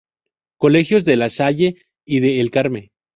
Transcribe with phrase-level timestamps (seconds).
[0.57, 1.75] Colegios de La Salle
[2.07, 2.89] y de El Carme.